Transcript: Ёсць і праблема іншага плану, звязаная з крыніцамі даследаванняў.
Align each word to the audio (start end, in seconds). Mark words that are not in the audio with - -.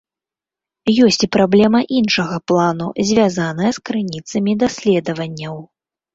Ёсць 1.07 1.19
і 1.27 1.29
праблема 1.37 1.81
іншага 1.97 2.39
плану, 2.53 2.87
звязаная 3.11 3.71
з 3.79 3.85
крыніцамі 3.91 4.59
даследаванняў. 4.67 5.55